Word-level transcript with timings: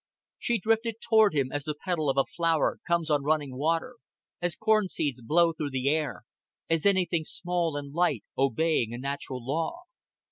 She 0.39 0.57
drifted 0.57 0.95
toward 0.99 1.35
him 1.35 1.51
as 1.51 1.63
the 1.65 1.75
petal 1.75 2.09
of 2.09 2.17
a 2.17 2.25
flower 2.25 2.79
comes 2.87 3.11
on 3.11 3.21
running 3.23 3.55
water, 3.55 3.97
as 4.41 4.55
corn 4.55 4.87
seeds 4.87 5.21
blow 5.21 5.53
through 5.53 5.69
the 5.69 5.89
air, 5.89 6.23
as 6.71 6.87
anything 6.87 7.23
small 7.23 7.77
and 7.77 7.93
light 7.93 8.23
obeying 8.35 8.95
a 8.95 8.97
natural 8.97 9.45
law. 9.45 9.81